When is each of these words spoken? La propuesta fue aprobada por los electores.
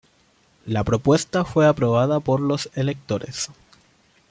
La 0.65 0.83
propuesta 0.83 1.45
fue 1.45 1.67
aprobada 1.67 2.19
por 2.21 2.39
los 2.41 2.71
electores. 2.73 3.51